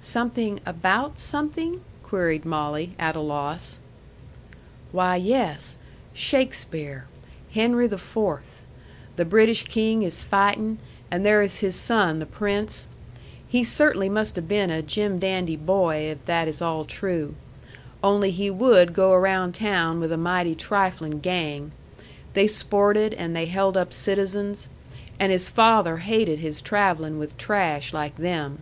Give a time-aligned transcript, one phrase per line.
[0.00, 3.78] "Something ABOUT something?" queried Molly, at a loss.
[4.90, 5.76] "Why, yes.
[6.14, 7.04] Shakespeare.
[7.50, 8.62] HENRY THE FOURTH.
[9.16, 10.78] The British king is fighting,
[11.10, 12.86] and there is his son the prince.
[13.46, 17.34] He cert'nly must have been a jim dandy boy if that is all true.
[18.02, 21.70] Only he would go around town with a mighty triflin' gang.
[22.32, 24.70] They sported and they held up citizens.
[25.20, 28.60] And his father hated his travelling with trash like them.